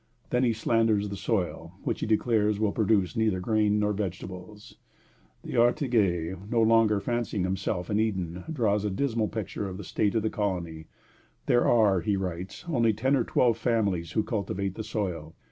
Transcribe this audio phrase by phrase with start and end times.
[0.31, 4.77] Then he slanders the soil, which, he declares, will produce neither grain nor vegetables.
[5.45, 10.23] D'Artaguette, no longer fancying himself in Eden, draws a dismal picture of the state of
[10.23, 10.87] the colony.
[11.45, 15.35] There are, he writes, only ten or twelve families who cultivate the soil.